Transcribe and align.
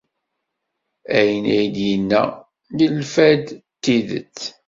Ayen 1.17 1.45
ay 1.57 1.67
d-yenna 1.75 2.21
yelfa-d 2.77 3.45
d 3.53 3.59
tidet. 3.83 4.39